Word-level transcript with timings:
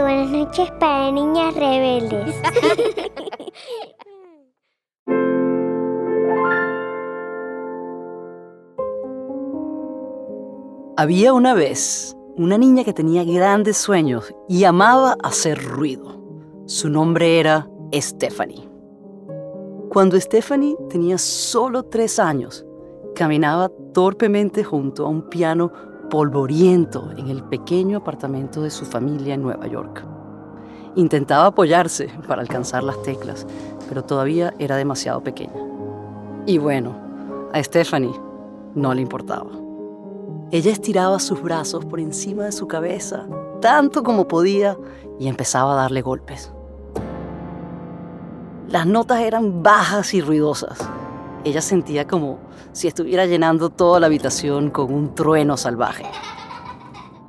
buenas 0.00 0.30
noches 0.30 0.70
para 0.78 1.10
niñas 1.10 1.54
rebeldes. 1.54 2.34
Había 10.96 11.32
una 11.32 11.54
vez 11.54 12.16
una 12.36 12.58
niña 12.58 12.84
que 12.84 12.92
tenía 12.92 13.24
grandes 13.24 13.76
sueños 13.76 14.32
y 14.48 14.64
amaba 14.64 15.16
hacer 15.22 15.62
ruido. 15.62 16.22
Su 16.66 16.88
nombre 16.88 17.40
era 17.40 17.68
Stephanie. 17.92 18.68
Cuando 19.88 20.20
Stephanie 20.20 20.76
tenía 20.88 21.18
solo 21.18 21.82
tres 21.82 22.18
años, 22.18 22.64
caminaba 23.14 23.70
torpemente 23.92 24.64
junto 24.64 25.04
a 25.04 25.08
un 25.08 25.28
piano 25.28 25.72
polvoriento 26.12 27.08
en 27.16 27.28
el 27.28 27.42
pequeño 27.42 27.96
apartamento 27.96 28.60
de 28.60 28.68
su 28.68 28.84
familia 28.84 29.32
en 29.32 29.40
Nueva 29.40 29.66
York. 29.66 30.04
Intentaba 30.94 31.46
apoyarse 31.46 32.10
para 32.28 32.42
alcanzar 32.42 32.82
las 32.82 33.02
teclas, 33.02 33.46
pero 33.88 34.04
todavía 34.04 34.52
era 34.58 34.76
demasiado 34.76 35.22
pequeña. 35.22 35.54
Y 36.44 36.58
bueno, 36.58 36.94
a 37.54 37.62
Stephanie 37.62 38.12
no 38.74 38.92
le 38.92 39.00
importaba. 39.00 39.52
Ella 40.50 40.70
estiraba 40.70 41.18
sus 41.18 41.40
brazos 41.40 41.86
por 41.86 41.98
encima 41.98 42.44
de 42.44 42.52
su 42.52 42.68
cabeza, 42.68 43.26
tanto 43.62 44.02
como 44.02 44.28
podía, 44.28 44.76
y 45.18 45.28
empezaba 45.28 45.72
a 45.72 45.76
darle 45.76 46.02
golpes. 46.02 46.52
Las 48.68 48.86
notas 48.86 49.20
eran 49.20 49.62
bajas 49.62 50.12
y 50.12 50.20
ruidosas. 50.20 50.78
Ella 51.44 51.60
sentía 51.60 52.06
como 52.06 52.38
si 52.72 52.86
estuviera 52.88 53.26
llenando 53.26 53.70
toda 53.70 53.98
la 53.98 54.06
habitación 54.06 54.70
con 54.70 54.92
un 54.92 55.14
trueno 55.14 55.56
salvaje. 55.56 56.04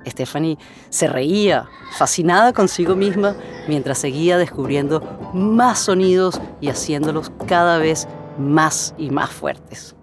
Stephanie 0.06 0.58
se 0.90 1.08
reía, 1.08 1.68
fascinada 1.98 2.54
consigo 2.54 2.96
misma, 2.96 3.36
mientras 3.68 3.98
seguía 3.98 4.38
descubriendo 4.38 5.02
más 5.34 5.80
sonidos 5.80 6.40
y 6.62 6.70
haciéndolos 6.70 7.32
cada 7.48 7.78
vez 7.78 8.08
más 8.38 8.94
y 8.98 9.10
más 9.10 9.32
fuertes. 9.32 9.96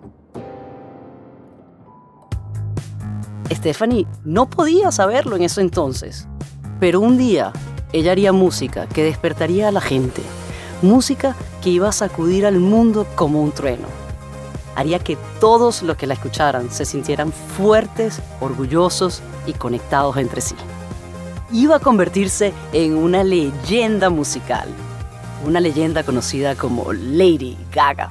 Stephanie 3.52 4.06
no 4.24 4.48
podía 4.48 4.90
saberlo 4.90 5.36
en 5.36 5.42
ese 5.42 5.60
entonces, 5.60 6.26
pero 6.80 7.00
un 7.00 7.18
día 7.18 7.52
ella 7.92 8.12
haría 8.12 8.32
música 8.32 8.86
que 8.86 9.04
despertaría 9.04 9.68
a 9.68 9.72
la 9.72 9.80
gente 9.80 10.22
música 10.82 11.36
que 11.62 11.70
iba 11.70 11.88
a 11.88 11.92
sacudir 11.92 12.46
al 12.46 12.58
mundo 12.58 13.06
como 13.14 13.42
un 13.42 13.52
trueno. 13.52 13.99
Haría 14.76 14.98
que 14.98 15.18
todos 15.40 15.82
los 15.82 15.96
que 15.96 16.06
la 16.06 16.14
escucharan 16.14 16.70
se 16.70 16.84
sintieran 16.84 17.32
fuertes, 17.32 18.20
orgullosos 18.40 19.22
y 19.46 19.52
conectados 19.52 20.16
entre 20.16 20.40
sí. 20.40 20.54
Iba 21.52 21.76
a 21.76 21.80
convertirse 21.80 22.52
en 22.72 22.96
una 22.96 23.24
leyenda 23.24 24.10
musical, 24.10 24.68
una 25.44 25.60
leyenda 25.60 26.02
conocida 26.02 26.54
como 26.54 26.92
Lady 26.92 27.56
Gaga. 27.72 28.10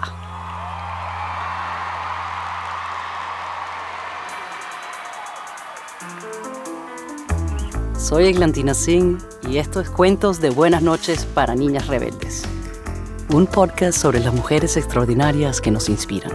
Soy 7.98 8.26
Eglantina 8.26 8.74
Singh 8.74 9.20
y 9.48 9.58
esto 9.58 9.80
es 9.80 9.90
Cuentos 9.90 10.42
de 10.42 10.50
Buenas 10.50 10.82
noches 10.82 11.26
para 11.26 11.56
Niñas 11.56 11.88
Rebeldes 11.88 12.44
un 13.32 13.46
podcast 13.46 14.00
sobre 14.00 14.20
las 14.20 14.34
mujeres 14.34 14.76
extraordinarias 14.76 15.62
que 15.62 15.70
nos 15.70 15.88
inspiran, 15.88 16.32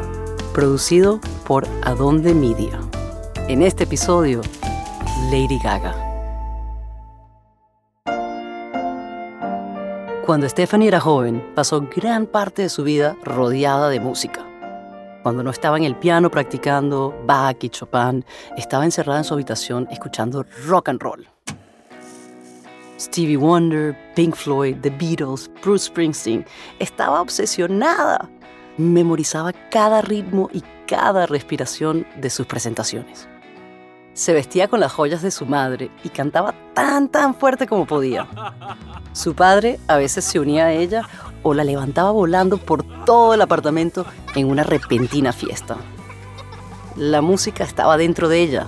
producido 0.54 1.20
por 1.46 1.66
Adonde 1.82 2.32
Media. 2.32 2.78
En 3.48 3.60
este 3.60 3.84
episodio, 3.84 4.40
Lady 5.30 5.58
Gaga. 5.58 5.92
Cuando 10.24 10.48
Stephanie 10.48 10.88
era 10.88 11.00
joven, 11.00 11.44
pasó 11.56 11.80
gran 11.94 12.26
parte 12.26 12.62
de 12.62 12.68
su 12.68 12.84
vida 12.84 13.16
rodeada 13.24 13.88
de 13.90 13.98
música. 13.98 14.46
Cuando 15.24 15.42
no 15.42 15.50
estaba 15.50 15.76
en 15.76 15.84
el 15.84 15.96
piano 15.96 16.30
practicando 16.30 17.12
Bach 17.26 17.62
y 17.62 17.68
Chopin, 17.68 18.24
estaba 18.56 18.84
encerrada 18.84 19.18
en 19.18 19.24
su 19.24 19.34
habitación 19.34 19.88
escuchando 19.90 20.46
rock 20.66 20.88
and 20.88 21.02
roll. 21.02 21.28
Stevie 23.00 23.36
Wonder, 23.36 23.96
Pink 24.14 24.36
Floyd, 24.36 24.76
The 24.82 24.90
Beatles, 24.90 25.50
Bruce 25.62 25.86
Springsteen. 25.86 26.46
Estaba 26.78 27.20
obsesionada. 27.20 28.30
Memorizaba 28.76 29.52
cada 29.70 30.02
ritmo 30.02 30.50
y 30.52 30.62
cada 30.86 31.26
respiración 31.26 32.06
de 32.20 32.30
sus 32.30 32.46
presentaciones. 32.46 33.28
Se 34.14 34.32
vestía 34.32 34.68
con 34.68 34.80
las 34.80 34.92
joyas 34.92 35.22
de 35.22 35.30
su 35.30 35.46
madre 35.46 35.90
y 36.04 36.08
cantaba 36.08 36.54
tan 36.72 37.08
tan 37.08 37.34
fuerte 37.34 37.66
como 37.66 37.86
podía. 37.86 38.28
Su 39.12 39.34
padre 39.34 39.80
a 39.88 39.96
veces 39.96 40.24
se 40.24 40.38
unía 40.38 40.66
a 40.66 40.72
ella 40.72 41.08
o 41.42 41.54
la 41.54 41.64
levantaba 41.64 42.10
volando 42.10 42.58
por 42.58 42.84
todo 43.04 43.34
el 43.34 43.42
apartamento 43.42 44.06
en 44.34 44.48
una 44.48 44.62
repentina 44.62 45.32
fiesta. 45.32 45.76
La 46.96 47.20
música 47.20 47.64
estaba 47.64 47.96
dentro 47.96 48.28
de 48.28 48.40
ella, 48.40 48.66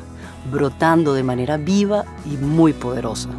brotando 0.50 1.14
de 1.14 1.22
manera 1.22 1.56
viva 1.56 2.04
y 2.24 2.36
muy 2.36 2.72
poderosa. 2.72 3.30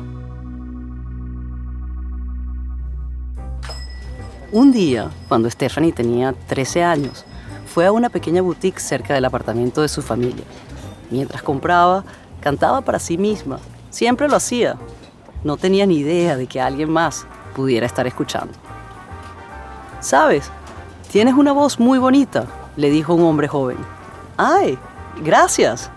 Un 4.53 4.72
día, 4.72 5.12
cuando 5.28 5.50
Stephanie 5.50 5.91
tenía 5.91 6.31
13 6.31 6.81
años, 6.81 7.25
fue 7.66 7.85
a 7.85 7.91
una 7.91 8.08
pequeña 8.08 8.41
boutique 8.41 8.80
cerca 8.80 9.13
del 9.13 9.25
apartamento 9.25 9.81
de 9.81 9.90
su 9.90 10.02
familia. 10.02 10.46
Mientras 11.12 11.41
compraba, 11.41 12.06
cantaba 12.40 12.80
para 12.80 12.97
sí 12.97 13.18
misma. 13.18 13.59
Siempre 13.90 14.30
lo 14.30 14.38
hacía. 14.38 14.78
No 15.44 15.58
tenía 15.58 15.85
ni 15.85 15.97
idea 15.97 16.38
de 16.38 16.47
que 16.47 16.62
alguien 16.62 16.90
más 16.90 17.25
pudiera 17.58 17.85
estar 17.85 18.08
escuchando. 18.08 18.53
¿Sabes? 20.00 20.50
Tienes 21.12 21.34
una 21.34 21.52
voz 21.52 21.78
muy 21.78 22.00
bonita, 22.00 22.46
le 22.78 22.90
dijo 22.90 23.16
un 23.16 23.24
hombre 23.24 23.50
joven. 23.50 23.78
¡Ay! 24.38 24.79
Gracias. 25.25 25.91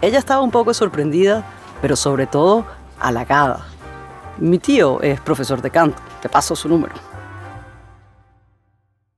Ella 0.00 0.18
estaba 0.18 0.42
un 0.42 0.50
poco 0.50 0.74
sorprendida, 0.74 1.44
pero 1.80 1.94
sobre 1.94 2.26
todo 2.26 2.66
halagada. 2.98 3.64
Mi 4.38 4.58
tío 4.58 5.00
es 5.00 5.20
profesor 5.20 5.62
de 5.62 5.70
canto. 5.70 6.02
Te 6.20 6.28
paso 6.28 6.56
su 6.56 6.68
número. 6.68 7.13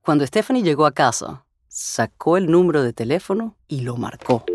Cuando 0.07 0.25
Stephanie 0.25 0.63
llegó 0.63 0.85
a 0.85 0.93
casa, 0.93 1.43
sacó 1.67 2.37
el 2.37 2.49
número 2.49 2.81
de 2.81 2.93
teléfono 2.93 3.57
y 3.67 3.81
lo 3.81 3.97
marcó. 3.97 4.45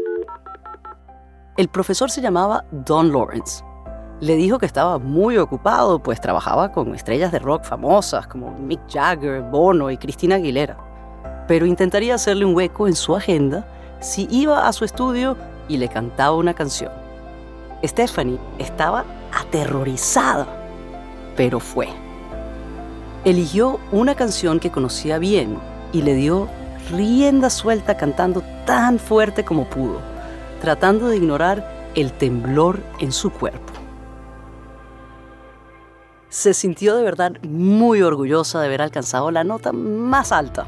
El 1.58 1.68
profesor 1.68 2.10
se 2.10 2.22
llamaba 2.22 2.64
Don 2.70 3.12
Lawrence. 3.12 3.62
Le 4.22 4.36
dijo 4.36 4.58
que 4.58 4.64
estaba 4.64 4.98
muy 4.98 5.36
ocupado, 5.36 6.02
pues 6.02 6.22
trabajaba 6.22 6.72
con 6.72 6.94
estrellas 6.94 7.32
de 7.32 7.38
rock 7.38 7.64
famosas 7.64 8.26
como 8.28 8.50
Mick 8.60 8.80
Jagger, 8.90 9.42
Bono 9.42 9.90
y 9.90 9.98
Christina 9.98 10.36
Aguilera. 10.36 11.44
Pero 11.46 11.66
intentaría 11.66 12.14
hacerle 12.14 12.46
un 12.46 12.56
hueco 12.56 12.88
en 12.88 12.96
su 12.96 13.14
agenda 13.14 13.68
si 14.00 14.26
iba 14.30 14.66
a 14.66 14.72
su 14.72 14.86
estudio 14.86 15.36
y 15.68 15.76
le 15.76 15.90
cantaba 15.90 16.34
una 16.34 16.54
canción. 16.54 16.92
Stephanie 17.84 18.40
estaba 18.58 19.04
aterrorizada, 19.34 20.46
pero 21.36 21.60
fue 21.60 21.88
eligió 23.24 23.78
una 23.92 24.14
canción 24.14 24.58
que 24.58 24.70
conocía 24.70 25.18
bien 25.18 25.58
y 25.92 26.02
le 26.02 26.14
dio 26.14 26.48
rienda 26.90 27.50
suelta 27.50 27.96
cantando 27.96 28.42
tan 28.66 28.98
fuerte 28.98 29.44
como 29.44 29.64
pudo, 29.64 30.00
tratando 30.60 31.08
de 31.08 31.16
ignorar 31.16 31.90
el 31.94 32.12
temblor 32.12 32.82
en 32.98 33.12
su 33.12 33.30
cuerpo. 33.30 33.72
Se 36.28 36.54
sintió 36.54 36.96
de 36.96 37.02
verdad 37.02 37.32
muy 37.42 38.02
orgullosa 38.02 38.60
de 38.60 38.66
haber 38.66 38.82
alcanzado 38.82 39.30
la 39.30 39.44
nota 39.44 39.72
más 39.72 40.32
alta. 40.32 40.64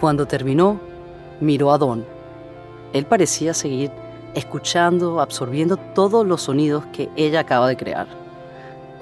Cuando 0.00 0.26
terminó, 0.26 0.80
miró 1.40 1.72
a 1.72 1.78
Don. 1.78 2.04
Él 2.92 3.06
parecía 3.06 3.54
seguir 3.54 3.90
escuchando, 4.34 5.20
absorbiendo 5.20 5.76
todos 5.76 6.26
los 6.26 6.42
sonidos 6.42 6.84
que 6.92 7.08
ella 7.16 7.40
acaba 7.40 7.68
de 7.68 7.76
crear. 7.76 8.08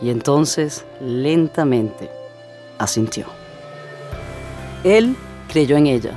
Y 0.02 0.10
entonces, 0.10 0.84
lentamente, 1.00 2.10
asintió. 2.78 3.26
Él 4.84 5.17
creyó 5.49 5.76
en 5.76 5.87
ella 5.87 6.12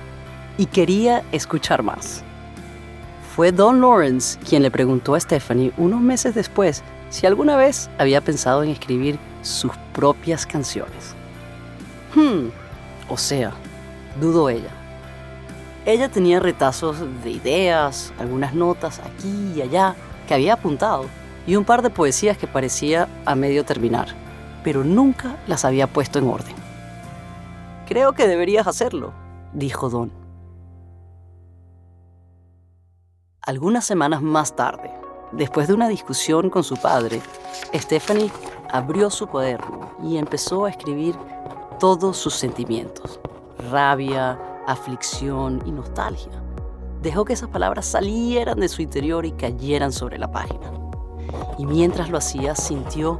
y 0.57 0.65
quería 0.65 1.23
escuchar 1.31 1.83
más. 1.83 2.23
Fue 3.35 3.51
Don 3.51 3.81
Lawrence 3.81 4.37
quien 4.47 4.63
le 4.63 4.71
preguntó 4.71 5.15
a 5.15 5.19
Stephanie 5.19 5.71
unos 5.77 6.01
meses 6.01 6.35
después 6.35 6.83
si 7.09 7.25
alguna 7.25 7.55
vez 7.55 7.89
había 7.97 8.21
pensado 8.21 8.63
en 8.63 8.69
escribir 8.69 9.17
sus 9.41 9.71
propias 9.93 10.45
canciones. 10.45 11.15
Hmm, 12.13 12.49
o 13.07 13.17
sea, 13.17 13.53
dudó 14.19 14.49
ella. 14.49 14.71
Ella 15.85 16.09
tenía 16.09 16.39
retazos 16.39 16.97
de 17.23 17.31
ideas, 17.31 18.13
algunas 18.19 18.53
notas 18.53 18.99
aquí 18.99 19.53
y 19.55 19.61
allá 19.61 19.95
que 20.27 20.33
había 20.33 20.53
apuntado 20.53 21.05
y 21.47 21.55
un 21.55 21.65
par 21.65 21.81
de 21.81 21.89
poesías 21.89 22.37
que 22.37 22.45
parecía 22.45 23.07
a 23.25 23.33
medio 23.33 23.63
terminar 23.63 24.28
pero 24.63 24.83
nunca 24.83 25.37
las 25.47 25.65
había 25.65 25.87
puesto 25.87 26.19
en 26.19 26.27
orden. 26.27 26.55
Creo 27.87 28.13
que 28.13 28.27
deberías 28.27 28.67
hacerlo, 28.67 29.13
dijo 29.53 29.89
Don. 29.89 30.11
Algunas 33.41 33.85
semanas 33.85 34.21
más 34.21 34.55
tarde, 34.55 34.91
después 35.31 35.67
de 35.67 35.73
una 35.73 35.87
discusión 35.87 36.49
con 36.49 36.63
su 36.63 36.77
padre, 36.77 37.21
Stephanie 37.73 38.31
abrió 38.69 39.09
su 39.09 39.27
cuaderno 39.27 39.91
y 40.03 40.17
empezó 40.17 40.65
a 40.65 40.69
escribir 40.69 41.15
todos 41.79 42.17
sus 42.17 42.35
sentimientos, 42.35 43.19
rabia, 43.71 44.39
aflicción 44.67 45.63
y 45.65 45.71
nostalgia. 45.71 46.43
Dejó 47.01 47.25
que 47.25 47.33
esas 47.33 47.49
palabras 47.49 47.85
salieran 47.85 48.59
de 48.59 48.67
su 48.67 48.81
interior 48.81 49.25
y 49.25 49.31
cayeran 49.31 49.91
sobre 49.91 50.19
la 50.19 50.31
página. 50.31 50.71
Y 51.57 51.65
mientras 51.65 52.09
lo 52.09 52.17
hacía, 52.17 52.55
sintió 52.55 53.17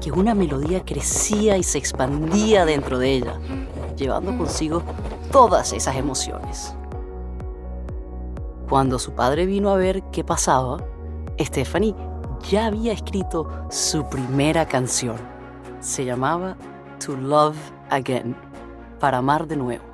que 0.00 0.12
una 0.12 0.34
melodía 0.34 0.84
crecía 0.84 1.56
y 1.56 1.62
se 1.62 1.78
expandía 1.78 2.64
dentro 2.64 2.98
de 2.98 3.12
ella, 3.12 3.38
llevando 3.96 4.36
consigo 4.36 4.82
todas 5.30 5.72
esas 5.72 5.96
emociones. 5.96 6.74
Cuando 8.68 8.98
su 8.98 9.12
padre 9.12 9.46
vino 9.46 9.70
a 9.70 9.76
ver 9.76 10.02
qué 10.12 10.24
pasaba, 10.24 10.78
Stephanie 11.38 11.94
ya 12.50 12.66
había 12.66 12.92
escrito 12.92 13.48
su 13.70 14.08
primera 14.08 14.66
canción. 14.66 15.16
Se 15.80 16.04
llamaba 16.04 16.56
To 17.04 17.16
Love 17.16 17.56
Again, 17.90 18.34
para 18.98 19.18
amar 19.18 19.46
de 19.46 19.56
nuevo. 19.56 19.84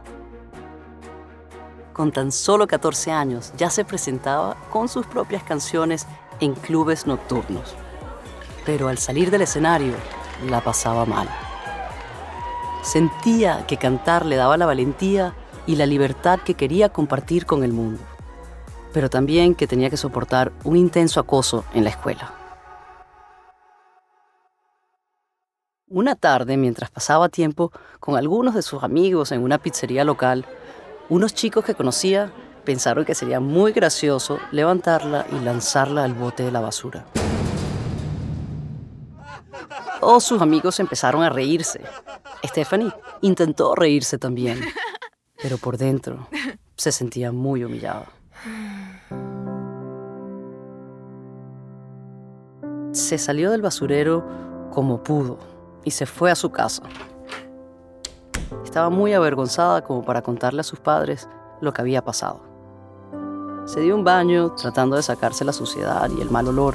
Con 1.93 2.12
tan 2.12 2.31
solo 2.31 2.67
14 2.67 3.11
años 3.11 3.53
ya 3.56 3.71
se 3.71 3.85
presentaba 3.85 4.56
con 4.71 4.88
sus 4.88 5.06
propias 5.06 5.43
canciones 5.43 6.06
en 6.40 6.55
clubes 6.55 7.06
nocturnos. 7.06 7.75
Pero 8.64 8.88
al 8.88 8.99
salir 8.99 9.31
del 9.31 9.43
escenario 9.43 9.94
la 10.46 10.61
pasaba 10.61 11.05
mal. 11.05 11.29
Sentía 12.82 13.67
que 13.67 13.76
cantar 13.76 14.25
le 14.25 14.37
daba 14.37 14.56
la 14.56 14.67
valentía 14.67 15.35
y 15.67 15.76
la 15.76 15.87
libertad 15.87 16.40
que 16.40 16.55
quería 16.55 16.88
compartir 16.88 17.44
con 17.44 17.62
el 17.62 17.73
mundo, 17.73 18.00
pero 18.93 19.11
también 19.11 19.55
que 19.55 19.67
tenía 19.67 19.90
que 19.90 19.96
soportar 19.96 20.52
un 20.64 20.76
intenso 20.76 21.20
acoso 21.20 21.64
en 21.75 21.85
la 21.85 21.90
escuela. 21.90 22.32
Una 25.90 26.14
tarde, 26.14 26.56
mientras 26.56 26.90
pasaba 26.90 27.29
tiempo 27.29 27.73
con 27.99 28.17
algunos 28.17 28.55
de 28.55 28.62
sus 28.62 28.82
amigos 28.82 29.32
en 29.32 29.43
una 29.43 29.58
pizzería 29.58 30.05
local, 30.05 30.46
unos 31.08 31.35
chicos 31.35 31.64
que 31.64 31.75
conocía 31.75 32.31
pensaron 32.69 33.06
que 33.06 33.15
sería 33.15 33.41
muy 33.41 33.73
gracioso 33.73 34.38
levantarla 34.53 35.25
y 35.32 35.43
lanzarla 35.43 36.05
al 36.05 36.12
bote 36.12 36.43
de 36.43 36.50
la 36.50 36.61
basura. 36.61 37.06
Todos 39.99 40.25
sus 40.25 40.43
amigos 40.43 40.79
empezaron 40.79 41.23
a 41.23 41.31
reírse. 41.31 41.81
Stephanie 42.44 42.93
intentó 43.23 43.75
reírse 43.75 44.19
también, 44.19 44.61
pero 45.43 45.56
por 45.56 45.79
dentro 45.79 46.29
se 46.76 46.93
sentía 46.93 47.32
muy 47.32 47.65
humillada. 47.65 48.05
Se 52.93 53.17
salió 53.17 53.50
del 53.50 53.62
basurero 53.62 54.26
como 54.75 55.03
pudo 55.03 55.38
y 55.87 55.93
se 55.93 56.05
fue 56.05 56.31
a 56.31 56.35
su 56.35 56.50
casa. 56.50 56.82
Estaba 58.62 58.91
muy 58.91 59.14
avergonzada 59.14 59.82
como 59.82 60.05
para 60.05 60.21
contarle 60.21 60.61
a 60.61 60.64
sus 60.64 60.81
padres 60.81 61.31
lo 61.62 61.73
que 61.73 61.81
había 61.81 62.05
pasado. 62.05 62.48
Se 63.69 63.81
dio 63.81 63.94
un 63.94 64.03
baño 64.03 64.53
tratando 64.53 64.97
de 64.97 65.03
sacarse 65.03 65.44
la 65.44 65.53
suciedad 65.53 66.09
y 66.09 66.23
el 66.23 66.31
mal 66.31 66.49
olor, 66.49 66.75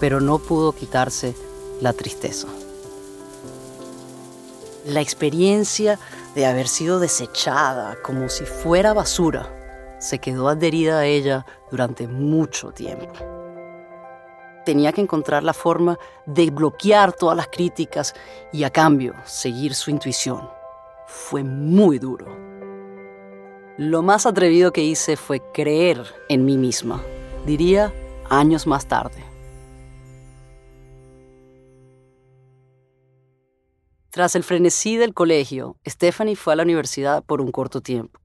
pero 0.00 0.20
no 0.20 0.40
pudo 0.40 0.72
quitarse 0.72 1.36
la 1.80 1.92
tristeza. 1.92 2.48
La 4.84 5.00
experiencia 5.00 6.00
de 6.34 6.46
haber 6.46 6.66
sido 6.66 6.98
desechada 6.98 7.96
como 8.02 8.28
si 8.28 8.44
fuera 8.46 8.92
basura 8.92 9.48
se 10.00 10.18
quedó 10.18 10.48
adherida 10.48 10.98
a 10.98 11.06
ella 11.06 11.46
durante 11.70 12.08
mucho 12.08 12.72
tiempo. 12.72 13.14
Tenía 14.66 14.92
que 14.92 15.02
encontrar 15.02 15.44
la 15.44 15.54
forma 15.54 16.00
de 16.26 16.50
bloquear 16.50 17.12
todas 17.12 17.36
las 17.36 17.46
críticas 17.46 18.12
y 18.52 18.64
a 18.64 18.70
cambio 18.70 19.14
seguir 19.24 19.72
su 19.72 19.92
intuición. 19.92 20.50
Fue 21.06 21.44
muy 21.44 22.00
duro. 22.00 22.53
Lo 23.76 24.02
más 24.02 24.24
atrevido 24.24 24.72
que 24.72 24.84
hice 24.84 25.16
fue 25.16 25.42
creer 25.52 26.00
en 26.28 26.44
mí 26.44 26.56
misma, 26.56 27.02
diría 27.44 27.92
años 28.30 28.68
más 28.68 28.86
tarde. 28.86 29.24
Tras 34.10 34.36
el 34.36 34.44
frenesí 34.44 34.96
del 34.96 35.12
colegio, 35.12 35.76
Stephanie 35.84 36.36
fue 36.36 36.52
a 36.52 36.56
la 36.56 36.62
universidad 36.62 37.24
por 37.24 37.40
un 37.40 37.50
corto 37.50 37.80
tiempo. 37.80 38.20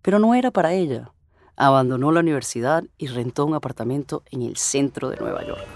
Pero 0.00 0.20
no 0.20 0.32
era 0.36 0.52
para 0.52 0.74
ella. 0.74 1.10
Abandonó 1.56 2.12
la 2.12 2.20
universidad 2.20 2.84
y 2.96 3.08
rentó 3.08 3.46
un 3.46 3.54
apartamento 3.54 4.22
en 4.30 4.42
el 4.42 4.56
centro 4.56 5.10
de 5.10 5.16
Nueva 5.16 5.44
York. 5.44 5.66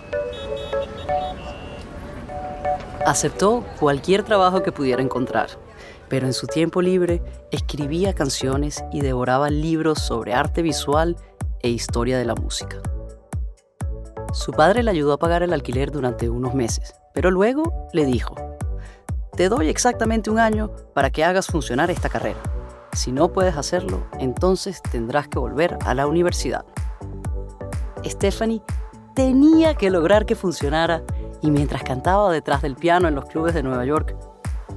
Aceptó 3.05 3.65
cualquier 3.81 4.23
trabajo 4.23 4.63
que 4.63 4.71
pudiera 4.71 5.03
encontrar 5.03 5.68
pero 6.09 6.27
en 6.27 6.33
su 6.33 6.47
tiempo 6.47 6.83
libre 6.83 7.23
escribía 7.51 8.15
canciones 8.15 8.85
y 8.93 9.01
devoraba 9.01 9.51
libros 9.51 10.01
sobre 10.01 10.35
arte 10.35 10.63
visual 10.63 11.17
e 11.61 11.69
historia 11.69 12.19
de 12.19 12.25
la 12.25 12.35
música. 12.35 12.79
Su 14.33 14.53
padre 14.53 14.83
le 14.83 14.91
ayudó 14.91 15.15
a 15.15 15.19
pagar 15.19 15.43
el 15.43 15.53
alquiler 15.53 15.91
durante 15.91 16.29
unos 16.29 16.55
meses, 16.55 16.95
pero 17.15 17.31
luego 17.31 17.89
le 17.93 18.05
dijo, 18.05 18.35
te 19.37 19.49
doy 19.49 19.69
exactamente 19.69 20.31
un 20.31 20.39
año 20.39 20.71
para 20.95 21.11
que 21.11 21.25
hagas 21.25 21.47
funcionar 21.47 21.91
esta 21.91 22.09
carrera. 22.09 22.41
Si 22.93 23.13
no 23.13 23.33
puedes 23.33 23.57
hacerlo, 23.57 24.07
entonces 24.19 24.83
tendrás 24.83 25.29
que 25.29 25.39
volver 25.39 25.79
a 25.85 25.95
la 25.95 26.07
universidad. 26.07 26.65
Stephanie 28.05 28.63
tenía 29.15 29.75
que 29.75 29.91
lograr 29.91 30.27
que 30.27 30.35
funcionara 30.35 31.03
y 31.41 31.51
mientras 31.51 31.83
cantaba 31.83 32.33
detrás 32.33 32.63
del 32.63 32.77
piano 32.77 33.09
en 33.09 33.15
los 33.15 33.27
clubes 33.27 33.55
de 33.55 33.63
Nueva 33.63 33.85
York, 33.85 34.17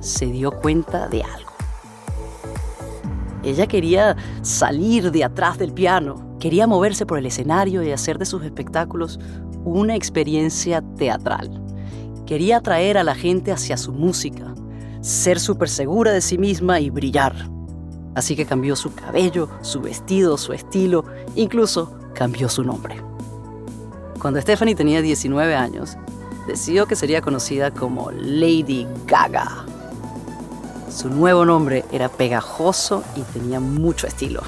se 0.02 0.26
dio 0.26 0.52
cuenta 0.52 1.08
de 1.08 1.24
algo. 1.24 1.52
Ella 3.44 3.66
quería 3.66 4.16
salir 4.42 5.12
de 5.12 5.24
atrás 5.24 5.58
del 5.58 5.74
piano, 5.74 6.38
quería 6.40 6.68
moverse 6.68 7.06
por 7.06 7.18
el 7.18 7.26
escenario 7.26 7.82
y 7.82 7.92
hacer 7.92 8.20
de 8.20 8.26
sus 8.26 8.44
espectáculos 8.44 9.20
una 9.64 9.96
experiencia 9.96 10.84
teatral. 10.98 11.62
Quería 12.26 12.58
atraer 12.58 12.98
a 12.98 13.04
la 13.04 13.16
gente 13.16 13.52
hacia 13.52 13.78
su 13.78 13.94
música, 13.94 14.54
ser 15.02 15.40
súper 15.40 15.70
segura 15.70 16.12
de 16.12 16.22
sí 16.22 16.38
misma 16.38 16.80
y 16.80 16.90
brillar. 16.90 17.34
Así 18.14 18.36
que 18.36 18.46
cambió 18.46 18.76
su 18.76 18.94
cabello, 18.94 19.50
su 19.62 19.82
vestido, 19.82 20.38
su 20.38 20.54
estilo, 20.54 21.06
incluso 21.36 21.98
cambió 22.14 22.50
su 22.50 22.64
nombre. 22.64 22.96
Cuando 24.20 24.40
Stephanie 24.40 24.76
tenía 24.76 25.02
19 25.02 25.56
años, 25.56 25.98
decidió 26.48 26.86
que 26.86 26.96
sería 26.96 27.22
conocida 27.22 27.72
como 27.72 28.12
Lady 28.12 28.86
Gaga. 29.08 29.66
Su 30.92 31.10
nuevo 31.10 31.46
nombre 31.46 31.86
era 31.94 32.10
pegajoso 32.10 33.02
y 33.16 33.22
tenía 33.22 33.62
mucho 33.62 34.08
estilo. 34.08 34.42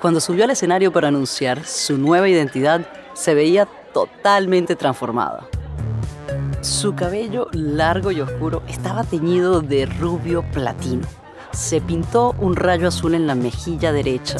Cuando 0.00 0.20
subió 0.20 0.44
al 0.44 0.50
escenario 0.50 0.92
para 0.92 1.08
anunciar 1.08 1.64
su 1.64 1.96
nueva 1.96 2.28
identidad, 2.28 2.86
se 3.14 3.34
veía 3.34 3.68
totalmente 3.94 4.74
transformada. 4.74 5.46
Su 6.60 6.96
cabello 6.96 7.48
largo 7.52 8.10
y 8.10 8.20
oscuro 8.20 8.62
estaba 8.66 9.04
teñido 9.04 9.60
de 9.60 9.86
rubio 9.86 10.44
platino. 10.52 11.06
Se 11.52 11.80
pintó 11.80 12.34
un 12.40 12.56
rayo 12.56 12.88
azul 12.88 13.14
en 13.14 13.28
la 13.28 13.36
mejilla 13.36 13.92
derecha 13.92 14.38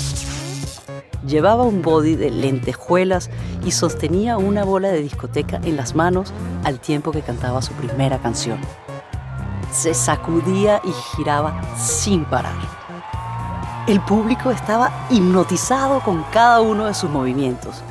Llevaba 1.27 1.65
un 1.65 1.83
body 1.83 2.15
de 2.15 2.31
lentejuelas 2.31 3.29
y 3.65 3.73
sostenía 3.73 4.39
una 4.39 4.65
bola 4.65 4.89
de 4.89 5.01
discoteca 5.01 5.61
en 5.65 5.77
las 5.77 5.95
manos 5.95 6.33
al 6.65 6.79
tiempo 6.79 7.11
que 7.11 7.23
cantaba 7.23 7.61
su 7.61 7.73
primera 7.73 8.19
canción. 8.19 8.59
Se 9.73 9.95
sacudía 9.95 10.81
y 10.85 10.93
giraba 11.17 11.61
sin 11.77 12.25
parar. 12.25 12.55
El 13.89 14.01
público 14.01 14.51
estaba 14.51 15.07
hipnotizado 15.11 16.01
con 16.01 16.23
cada 16.33 16.61
uno 16.61 16.87
de 16.87 16.95
sus 16.95 17.11
movimientos. 17.11 17.83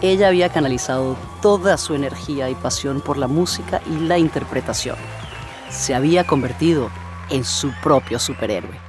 Ella 0.00 0.28
había 0.28 0.50
canalizado 0.50 1.16
toda 1.42 1.76
su 1.78 1.94
energía 1.94 2.48
y 2.50 2.54
pasión 2.54 3.00
por 3.00 3.16
la 3.16 3.26
música 3.26 3.80
y 3.86 3.98
la 4.00 4.18
interpretación. 4.18 4.96
Se 5.70 5.94
había 5.94 6.24
convertido 6.24 6.90
en 7.30 7.44
su 7.44 7.72
propio 7.82 8.18
superhéroe. 8.18 8.87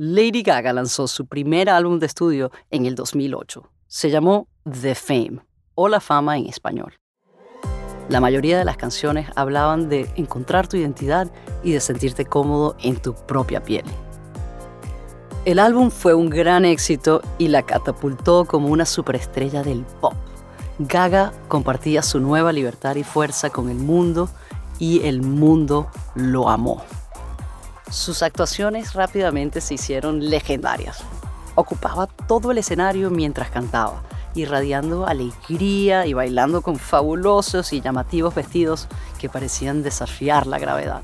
Lady 0.00 0.44
Gaga 0.44 0.72
lanzó 0.72 1.08
su 1.08 1.26
primer 1.26 1.68
álbum 1.68 1.98
de 1.98 2.06
estudio 2.06 2.52
en 2.70 2.86
el 2.86 2.94
2008. 2.94 3.68
Se 3.88 4.10
llamó 4.10 4.46
The 4.62 4.94
Fame, 4.94 5.40
o 5.74 5.88
La 5.88 5.98
Fama 5.98 6.38
en 6.38 6.46
español. 6.46 6.94
La 8.08 8.20
mayoría 8.20 8.60
de 8.60 8.64
las 8.64 8.76
canciones 8.76 9.28
hablaban 9.34 9.88
de 9.88 10.08
encontrar 10.14 10.68
tu 10.68 10.76
identidad 10.76 11.28
y 11.64 11.72
de 11.72 11.80
sentirte 11.80 12.24
cómodo 12.24 12.76
en 12.80 13.02
tu 13.02 13.12
propia 13.12 13.64
piel. 13.64 13.84
El 15.44 15.58
álbum 15.58 15.90
fue 15.90 16.14
un 16.14 16.30
gran 16.30 16.64
éxito 16.64 17.20
y 17.36 17.48
la 17.48 17.64
catapultó 17.64 18.44
como 18.44 18.68
una 18.68 18.86
superestrella 18.86 19.64
del 19.64 19.84
pop. 20.00 20.14
Gaga 20.78 21.32
compartía 21.48 22.02
su 22.02 22.20
nueva 22.20 22.52
libertad 22.52 22.94
y 22.94 23.02
fuerza 23.02 23.50
con 23.50 23.68
el 23.68 23.78
mundo 23.78 24.30
y 24.78 25.04
el 25.08 25.22
mundo 25.22 25.88
lo 26.14 26.48
amó. 26.50 26.84
Sus 27.90 28.22
actuaciones 28.22 28.92
rápidamente 28.92 29.62
se 29.62 29.74
hicieron 29.74 30.28
legendarias. 30.28 30.98
ocupaba 31.54 32.06
todo 32.06 32.52
el 32.52 32.58
escenario 32.58 33.10
mientras 33.10 33.50
cantaba, 33.50 34.02
irradiando 34.34 35.06
alegría 35.06 36.06
y 36.06 36.12
bailando 36.12 36.60
con 36.60 36.76
fabulosos 36.76 37.72
y 37.72 37.80
llamativos 37.80 38.34
vestidos 38.34 38.86
que 39.18 39.28
parecían 39.28 39.82
desafiar 39.82 40.46
la 40.46 40.58
gravedad. 40.58 41.02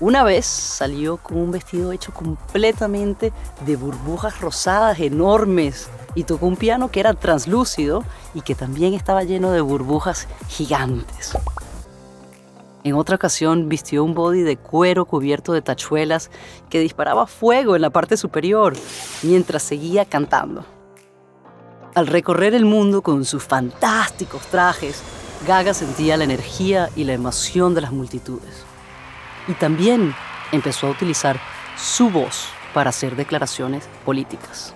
Una 0.00 0.24
vez 0.24 0.44
salió 0.44 1.16
con 1.16 1.38
un 1.38 1.52
vestido 1.52 1.92
hecho 1.92 2.12
completamente 2.12 3.32
de 3.64 3.76
burbujas 3.76 4.40
rosadas 4.40 5.00
enormes 5.00 5.88
y 6.14 6.24
tocó 6.24 6.46
un 6.46 6.56
piano 6.56 6.90
que 6.90 7.00
era 7.00 7.14
translúcido 7.14 8.04
y 8.34 8.42
que 8.42 8.54
también 8.54 8.92
estaba 8.92 9.22
lleno 9.22 9.52
de 9.52 9.62
burbujas 9.62 10.26
gigantes. 10.48 11.32
En 12.86 12.94
otra 12.94 13.16
ocasión 13.16 13.68
vistió 13.68 14.04
un 14.04 14.14
body 14.14 14.42
de 14.42 14.56
cuero 14.56 15.06
cubierto 15.06 15.52
de 15.52 15.60
tachuelas 15.60 16.30
que 16.70 16.78
disparaba 16.78 17.26
fuego 17.26 17.74
en 17.74 17.82
la 17.82 17.90
parte 17.90 18.16
superior 18.16 18.74
mientras 19.24 19.64
seguía 19.64 20.04
cantando. 20.04 20.64
Al 21.96 22.06
recorrer 22.06 22.54
el 22.54 22.64
mundo 22.64 23.02
con 23.02 23.24
sus 23.24 23.42
fantásticos 23.42 24.42
trajes, 24.52 25.02
Gaga 25.48 25.74
sentía 25.74 26.16
la 26.16 26.22
energía 26.22 26.88
y 26.94 27.02
la 27.02 27.14
emoción 27.14 27.74
de 27.74 27.80
las 27.80 27.90
multitudes. 27.90 28.64
Y 29.48 29.54
también 29.54 30.14
empezó 30.52 30.86
a 30.86 30.90
utilizar 30.90 31.40
su 31.76 32.08
voz 32.08 32.46
para 32.72 32.90
hacer 32.90 33.16
declaraciones 33.16 33.88
políticas. 34.04 34.75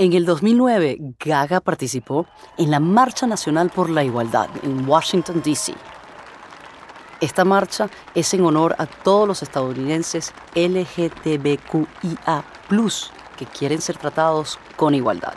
En 0.00 0.12
el 0.12 0.24
2009, 0.26 0.98
Gaga 1.18 1.58
participó 1.58 2.28
en 2.56 2.70
la 2.70 2.78
Marcha 2.78 3.26
Nacional 3.26 3.68
por 3.68 3.90
la 3.90 4.04
Igualdad 4.04 4.48
en 4.62 4.88
Washington, 4.88 5.42
D.C. 5.44 5.74
Esta 7.20 7.44
marcha 7.44 7.90
es 8.14 8.32
en 8.32 8.44
honor 8.44 8.76
a 8.78 8.86
todos 8.86 9.26
los 9.26 9.42
estadounidenses 9.42 10.32
LGTBQIA, 10.54 12.44
que 13.36 13.46
quieren 13.46 13.80
ser 13.80 13.96
tratados 13.96 14.60
con 14.76 14.94
igualdad. 14.94 15.34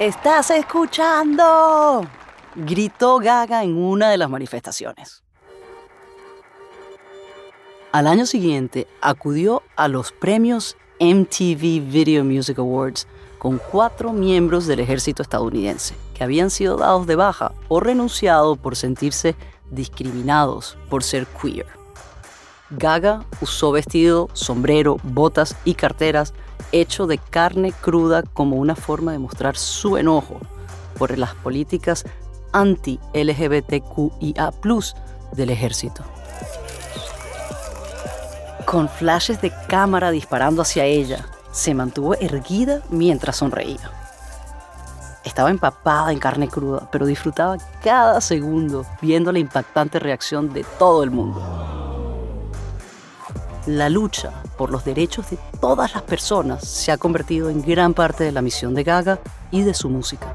¿Estás 0.00 0.50
escuchando? 0.50 2.08
gritó 2.56 3.20
Gaga 3.20 3.62
en 3.62 3.76
una 3.76 4.10
de 4.10 4.18
las 4.18 4.28
manifestaciones. 4.28 5.22
Al 7.92 8.08
año 8.08 8.26
siguiente 8.26 8.88
acudió 9.00 9.62
a 9.76 9.86
los 9.86 10.10
premios 10.10 10.76
MTV 11.00 11.90
Video 11.90 12.24
Music 12.24 12.58
Awards 12.58 13.06
con 13.38 13.58
cuatro 13.58 14.12
miembros 14.12 14.66
del 14.66 14.80
ejército 14.80 15.22
estadounidense 15.22 15.94
que 16.12 16.22
habían 16.22 16.50
sido 16.50 16.76
dados 16.76 17.06
de 17.06 17.16
baja 17.16 17.52
o 17.68 17.80
renunciado 17.80 18.56
por 18.56 18.76
sentirse 18.76 19.34
discriminados 19.70 20.76
por 20.90 21.02
ser 21.02 21.26
queer. 21.26 21.66
Gaga 22.68 23.24
usó 23.40 23.72
vestido, 23.72 24.28
sombrero, 24.34 24.98
botas 25.02 25.56
y 25.64 25.72
carteras 25.72 26.34
hecho 26.70 27.06
de 27.06 27.16
carne 27.16 27.72
cruda 27.72 28.22
como 28.22 28.56
una 28.56 28.76
forma 28.76 29.12
de 29.12 29.18
mostrar 29.18 29.56
su 29.56 29.96
enojo 29.96 30.38
por 30.98 31.16
las 31.16 31.34
políticas 31.34 32.04
anti-LGBTQIA 32.52 34.52
del 35.32 35.50
ejército. 35.50 36.04
Con 38.70 38.88
flashes 38.88 39.42
de 39.42 39.50
cámara 39.66 40.12
disparando 40.12 40.62
hacia 40.62 40.84
ella, 40.84 41.26
se 41.50 41.74
mantuvo 41.74 42.14
erguida 42.14 42.82
mientras 42.88 43.34
sonreía. 43.34 43.90
Estaba 45.24 45.50
empapada 45.50 46.12
en 46.12 46.20
carne 46.20 46.46
cruda, 46.46 46.88
pero 46.92 47.04
disfrutaba 47.04 47.56
cada 47.82 48.20
segundo 48.20 48.86
viendo 49.02 49.32
la 49.32 49.40
impactante 49.40 49.98
reacción 49.98 50.52
de 50.52 50.64
todo 50.78 51.02
el 51.02 51.10
mundo. 51.10 51.42
La 53.66 53.88
lucha 53.88 54.30
por 54.56 54.70
los 54.70 54.84
derechos 54.84 55.30
de 55.30 55.38
todas 55.60 55.92
las 55.92 56.02
personas 56.02 56.64
se 56.64 56.92
ha 56.92 56.96
convertido 56.96 57.50
en 57.50 57.62
gran 57.62 57.92
parte 57.92 58.22
de 58.22 58.30
la 58.30 58.40
misión 58.40 58.76
de 58.76 58.84
Gaga 58.84 59.18
y 59.50 59.62
de 59.62 59.74
su 59.74 59.88
música. 59.88 60.32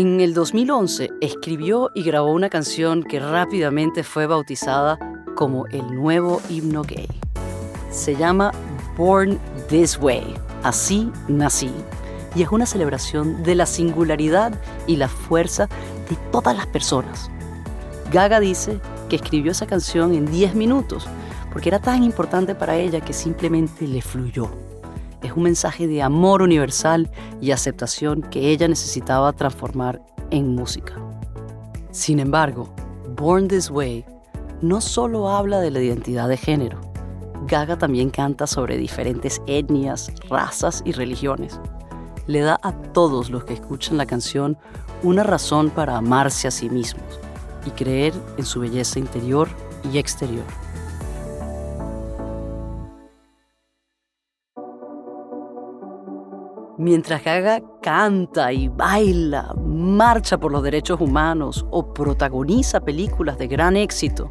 En 0.00 0.20
el 0.20 0.32
2011 0.32 1.10
escribió 1.20 1.90
y 1.92 2.04
grabó 2.04 2.30
una 2.30 2.48
canción 2.48 3.02
que 3.02 3.18
rápidamente 3.18 4.04
fue 4.04 4.28
bautizada 4.28 4.96
como 5.34 5.66
el 5.66 5.92
nuevo 5.92 6.40
himno 6.48 6.84
gay. 6.84 7.08
Se 7.90 8.14
llama 8.14 8.52
Born 8.96 9.40
This 9.68 9.98
Way, 9.98 10.36
así 10.62 11.10
nací, 11.26 11.72
y 12.36 12.42
es 12.42 12.48
una 12.52 12.64
celebración 12.64 13.42
de 13.42 13.56
la 13.56 13.66
singularidad 13.66 14.52
y 14.86 14.94
la 14.94 15.08
fuerza 15.08 15.66
de 16.08 16.14
todas 16.30 16.56
las 16.56 16.68
personas. 16.68 17.28
Gaga 18.12 18.38
dice 18.38 18.78
que 19.08 19.16
escribió 19.16 19.50
esa 19.50 19.66
canción 19.66 20.14
en 20.14 20.26
10 20.26 20.54
minutos 20.54 21.08
porque 21.52 21.70
era 21.70 21.80
tan 21.80 22.04
importante 22.04 22.54
para 22.54 22.76
ella 22.76 23.00
que 23.00 23.12
simplemente 23.12 23.88
le 23.88 24.00
fluyó 24.00 24.48
un 25.38 25.44
mensaje 25.44 25.86
de 25.86 26.02
amor 26.02 26.42
universal 26.42 27.10
y 27.40 27.52
aceptación 27.52 28.22
que 28.22 28.50
ella 28.50 28.68
necesitaba 28.68 29.32
transformar 29.32 30.02
en 30.30 30.54
música. 30.54 30.94
Sin 31.92 32.18
embargo, 32.18 32.74
Born 33.16 33.48
This 33.48 33.70
Way 33.70 34.04
no 34.60 34.80
solo 34.80 35.30
habla 35.30 35.60
de 35.60 35.70
la 35.70 35.80
identidad 35.80 36.28
de 36.28 36.36
género, 36.36 36.80
Gaga 37.46 37.78
también 37.78 38.10
canta 38.10 38.46
sobre 38.46 38.76
diferentes 38.76 39.40
etnias, 39.46 40.12
razas 40.28 40.82
y 40.84 40.92
religiones. 40.92 41.60
Le 42.26 42.40
da 42.40 42.58
a 42.62 42.72
todos 42.72 43.30
los 43.30 43.44
que 43.44 43.54
escuchan 43.54 43.96
la 43.96 44.06
canción 44.06 44.58
una 45.02 45.22
razón 45.22 45.70
para 45.70 45.96
amarse 45.96 46.48
a 46.48 46.50
sí 46.50 46.68
mismos 46.68 47.20
y 47.64 47.70
creer 47.70 48.12
en 48.36 48.44
su 48.44 48.60
belleza 48.60 48.98
interior 48.98 49.48
y 49.92 49.98
exterior. 49.98 50.44
Mientras 56.78 57.24
Gaga 57.24 57.60
canta 57.82 58.52
y 58.52 58.68
baila, 58.68 59.52
marcha 59.66 60.38
por 60.38 60.52
los 60.52 60.62
derechos 60.62 61.00
humanos 61.00 61.66
o 61.72 61.92
protagoniza 61.92 62.78
películas 62.78 63.36
de 63.36 63.48
gran 63.48 63.76
éxito, 63.76 64.30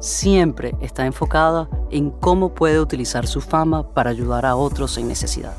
siempre 0.00 0.74
está 0.80 1.06
enfocada 1.06 1.68
en 1.92 2.10
cómo 2.10 2.52
puede 2.52 2.80
utilizar 2.80 3.28
su 3.28 3.40
fama 3.40 3.94
para 3.94 4.10
ayudar 4.10 4.44
a 4.44 4.56
otros 4.56 4.98
en 4.98 5.06
necesidad. 5.06 5.54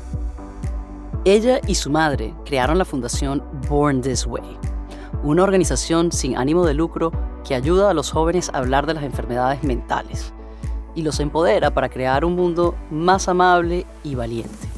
Ella 1.24 1.58
y 1.66 1.74
su 1.74 1.88
madre 1.88 2.34
crearon 2.44 2.76
la 2.76 2.84
fundación 2.84 3.42
Born 3.70 4.02
This 4.02 4.26
Way, 4.26 4.58
una 5.22 5.42
organización 5.42 6.12
sin 6.12 6.36
ánimo 6.36 6.66
de 6.66 6.74
lucro 6.74 7.12
que 7.48 7.54
ayuda 7.54 7.88
a 7.88 7.94
los 7.94 8.10
jóvenes 8.10 8.50
a 8.52 8.58
hablar 8.58 8.84
de 8.84 8.92
las 8.92 9.04
enfermedades 9.04 9.64
mentales 9.64 10.34
y 10.94 11.00
los 11.00 11.18
empodera 11.18 11.72
para 11.72 11.88
crear 11.88 12.26
un 12.26 12.36
mundo 12.36 12.74
más 12.90 13.26
amable 13.26 13.86
y 14.04 14.16
valiente. 14.16 14.75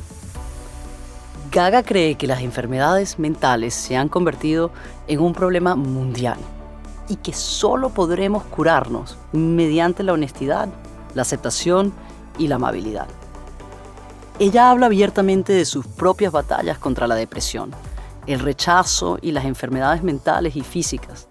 Gaga 1.59 1.83
cree 1.83 2.15
que 2.15 2.29
las 2.29 2.43
enfermedades 2.43 3.19
mentales 3.19 3.75
se 3.75 3.97
han 3.97 4.09
convertido 4.09 4.71
en 5.09 5.19
un 5.19 5.33
problema 5.33 5.75
mundial 5.75 6.39
y 7.09 7.17
que 7.17 7.33
solo 7.33 7.89
podremos 7.89 8.45
curarnos 8.45 9.19
mediante 9.33 10.05
la 10.05 10.13
honestidad, 10.13 10.69
la 11.17 11.23
aceptación 11.23 11.93
y 12.39 12.47
la 12.47 12.55
amabilidad. 12.55 13.09
Ella 14.39 14.71
habla 14.71 14.87
abiertamente 14.87 15.53
de 15.53 15.65
sus 15.65 15.85
propias 15.85 16.31
batallas 16.31 16.79
contra 16.79 17.09
la 17.09 17.17
depresión, 17.17 17.73
el 18.29 18.39
rechazo 18.39 19.19
y 19.21 19.33
las 19.33 19.45
enfermedades 19.45 20.05
mentales 20.05 20.55
y 20.55 20.61
físicas. 20.61 21.27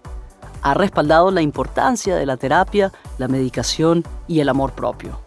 Ha 0.60 0.74
respaldado 0.74 1.30
la 1.30 1.40
importancia 1.40 2.16
de 2.16 2.26
la 2.26 2.36
terapia, 2.36 2.92
la 3.16 3.28
medicación 3.28 4.04
y 4.26 4.40
el 4.40 4.50
amor 4.50 4.72
propio. 4.72 5.22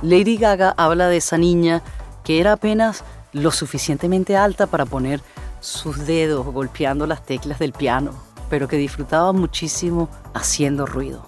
Lady 0.00 0.38
Gaga 0.38 0.72
habla 0.78 1.08
de 1.08 1.18
esa 1.18 1.36
niña 1.36 1.82
que 2.24 2.40
era 2.40 2.52
apenas 2.52 3.04
lo 3.32 3.50
suficientemente 3.50 4.36
alta 4.36 4.66
para 4.66 4.86
poner 4.86 5.22
sus 5.60 6.06
dedos 6.06 6.46
golpeando 6.46 7.06
las 7.06 7.24
teclas 7.24 7.58
del 7.58 7.72
piano, 7.72 8.12
pero 8.48 8.68
que 8.68 8.76
disfrutaba 8.76 9.32
muchísimo 9.32 10.08
haciendo 10.34 10.86
ruido. 10.86 11.26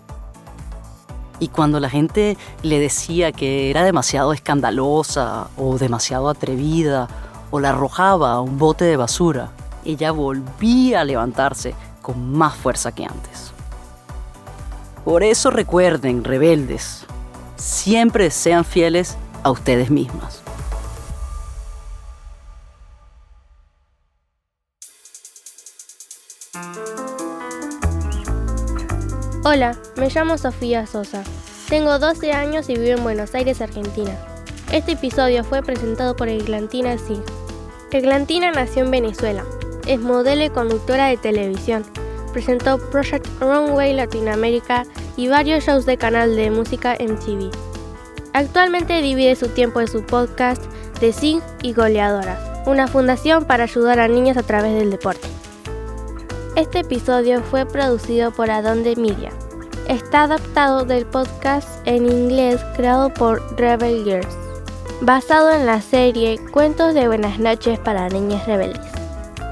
Y 1.38 1.48
cuando 1.48 1.80
la 1.80 1.90
gente 1.90 2.36
le 2.62 2.78
decía 2.78 3.32
que 3.32 3.70
era 3.70 3.82
demasiado 3.82 4.32
escandalosa 4.32 5.48
o 5.56 5.76
demasiado 5.78 6.28
atrevida 6.28 7.08
o 7.50 7.60
la 7.60 7.70
arrojaba 7.70 8.32
a 8.32 8.40
un 8.40 8.58
bote 8.58 8.84
de 8.84 8.96
basura, 8.96 9.50
ella 9.84 10.12
volvía 10.12 11.00
a 11.00 11.04
levantarse 11.04 11.74
con 12.00 12.32
más 12.32 12.54
fuerza 12.54 12.92
que 12.92 13.04
antes. 13.04 13.52
Por 15.04 15.24
eso 15.24 15.50
recuerden, 15.50 16.22
rebeldes, 16.22 17.04
siempre 17.56 18.30
sean 18.30 18.64
fieles 18.64 19.16
a 19.42 19.50
ustedes 19.50 19.90
mismas. 19.90 20.42
Hola, 29.44 29.76
me 29.96 30.08
llamo 30.08 30.38
Sofía 30.38 30.86
Sosa. 30.86 31.24
Tengo 31.68 31.98
12 31.98 32.30
años 32.30 32.68
y 32.68 32.76
vivo 32.76 32.98
en 32.98 33.02
Buenos 33.02 33.34
Aires, 33.34 33.60
Argentina. 33.60 34.16
Este 34.70 34.92
episodio 34.92 35.42
fue 35.42 35.62
presentado 35.62 36.14
por 36.14 36.28
Eglantina 36.28 36.96
Sig. 36.96 37.20
Eglantina 37.90 38.52
nació 38.52 38.84
en 38.84 38.92
Venezuela. 38.92 39.44
Es 39.88 39.98
modelo 39.98 40.44
y 40.44 40.50
conductora 40.50 41.08
de 41.08 41.16
televisión. 41.16 41.84
presentó 42.32 42.78
Project 42.90 43.26
Runway 43.40 43.94
Latinoamérica 43.94 44.84
y 45.16 45.26
varios 45.26 45.64
shows 45.64 45.86
de 45.86 45.96
canal 45.96 46.36
de 46.36 46.52
música 46.52 46.96
MTV. 47.00 47.50
Actualmente 48.34 49.02
divide 49.02 49.34
su 49.34 49.48
tiempo 49.48 49.80
en 49.80 49.88
su 49.88 50.06
podcast 50.06 50.62
The 51.00 51.12
Sing 51.12 51.40
y 51.62 51.72
Goleadoras, 51.72 52.38
una 52.64 52.86
fundación 52.86 53.44
para 53.44 53.64
ayudar 53.64 53.98
a 53.98 54.06
niños 54.06 54.36
a 54.36 54.44
través 54.44 54.72
del 54.74 54.92
deporte. 54.92 55.26
Este 56.54 56.80
episodio 56.80 57.42
fue 57.42 57.64
producido 57.64 58.30
por 58.30 58.50
Adonde 58.50 58.94
Media. 58.94 59.30
Está 59.88 60.24
adaptado 60.24 60.84
del 60.84 61.06
podcast 61.06 61.66
en 61.86 62.04
inglés 62.04 62.60
creado 62.76 63.08
por 63.08 63.40
Rebel 63.58 64.04
Girls, 64.04 64.36
basado 65.00 65.50
en 65.50 65.64
la 65.64 65.80
serie 65.80 66.38
Cuentos 66.52 66.92
de 66.92 67.06
Buenas 67.08 67.38
noches 67.38 67.78
para 67.78 68.06
Niñas 68.10 68.46
Rebeldes. 68.46 68.86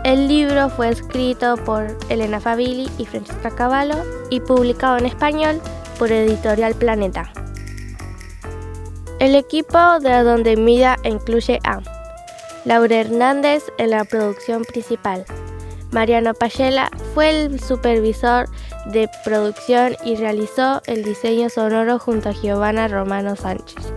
El 0.04 0.28
libro 0.28 0.68
fue 0.68 0.90
escrito 0.90 1.56
por 1.64 1.96
Elena 2.10 2.38
Favilli 2.38 2.90
y 2.98 3.06
Francesca 3.06 3.50
Cavallo 3.50 3.96
y 4.28 4.40
publicado 4.40 4.98
en 4.98 5.06
español 5.06 5.58
por 5.98 6.12
Editorial 6.12 6.74
Planeta. 6.74 7.32
El 9.20 9.34
equipo 9.36 10.00
de 10.00 10.12
Adonde 10.12 10.54
Media 10.58 10.98
incluye 11.04 11.60
a 11.64 11.80
Laura 12.66 12.96
Hernández 12.96 13.64
en 13.78 13.90
la 13.90 14.04
producción 14.04 14.64
principal. 14.64 15.24
Mariano 15.92 16.34
Payela 16.34 16.90
fue 17.14 17.30
el 17.30 17.60
supervisor 17.60 18.48
de 18.86 19.08
producción 19.24 19.96
y 20.04 20.16
realizó 20.16 20.82
el 20.86 21.02
diseño 21.02 21.48
sonoro 21.48 21.98
junto 21.98 22.28
a 22.28 22.32
Giovanna 22.32 22.88
Romano 22.88 23.36
Sánchez. 23.36 23.92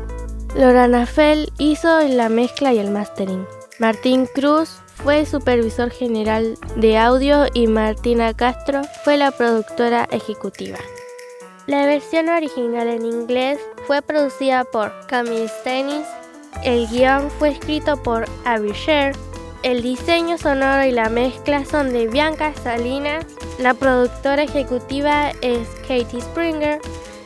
Lorana 0.56 1.06
Fell 1.06 1.52
hizo 1.58 2.00
la 2.08 2.30
mezcla 2.30 2.74
y 2.74 2.80
el 2.80 2.92
mastering. 2.92 3.46
Martín 3.80 4.28
Cruz 4.34 4.82
fue 5.04 5.26
supervisor 5.26 5.90
general 5.90 6.58
de 6.76 6.98
audio 6.98 7.46
y 7.54 7.68
Martina 7.68 8.34
Castro 8.34 8.82
fue 9.04 9.18
la 9.18 9.32
productora 9.32 10.08
ejecutiva. 10.12 10.78
La 11.66 11.86
versión 11.86 12.30
original 12.30 12.88
en 12.88 13.06
inglés 13.06 13.60
fue 13.88 14.02
producida 14.02 14.64
por 14.66 14.92
Camille 15.08 15.48
Stennis, 15.48 16.06
el 16.64 16.88
guion 16.88 17.30
fue 17.32 17.50
escrito 17.50 18.02
por 18.02 18.26
Abby 18.46 18.74
Sher, 18.74 19.16
el 19.64 19.82
diseño 19.82 20.38
sonoro 20.38 20.84
y 20.84 20.92
la 20.92 21.10
mezcla 21.10 21.66
son 21.66 21.94
de 21.94 22.08
Bianca 22.08 22.54
Salinas, 22.64 23.26
la 23.58 23.74
productora 23.74 24.44
ejecutiva 24.44 25.32
es 25.42 25.68
Katie 25.82 26.22
Springer, 26.22 26.80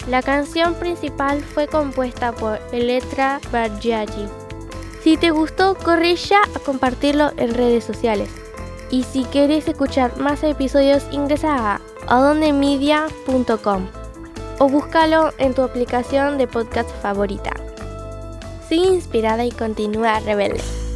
la 0.08 0.22
canción 0.22 0.76
principal 0.76 1.42
fue 1.42 1.68
compuesta 1.68 2.32
por 2.32 2.60
Eletra 2.72 3.42
Bargiagi. 3.52 4.28
Si 5.04 5.18
te 5.18 5.32
gustó, 5.32 5.76
corre 5.76 6.16
ya 6.16 6.42
a 6.56 6.60
compartirlo 6.60 7.32
en 7.38 7.54
redes 7.54 7.84
sociales. 7.84 8.30
Y 8.92 9.04
si 9.04 9.24
quieres 9.26 9.68
escuchar 9.68 10.18
más 10.18 10.44
episodios, 10.44 11.04
ingresa 11.12 11.56
a 11.74 11.82
adondemedia.com 12.08 13.88
o 14.60 14.70
búscalo 14.70 15.34
en 15.38 15.54
tu 15.54 15.62
aplicación 15.62 16.38
de 16.38 16.48
podcast 16.48 16.90
favorita. 17.02 17.52
Sigue 18.70 18.88
inspirada 18.88 19.46
y 19.46 19.52
continúa 19.52 20.20
rebelde. 20.20 20.87